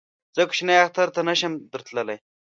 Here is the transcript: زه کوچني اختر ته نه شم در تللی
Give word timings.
زه 0.35 0.41
کوچني 0.49 0.75
اختر 0.83 1.07
ته 1.15 1.21
نه 1.29 1.33
شم 1.39 1.53
در 1.71 1.81
تللی 1.87 2.17